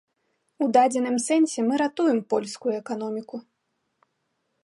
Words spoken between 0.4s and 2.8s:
У дадзеным сэнсе мы ратуем польскую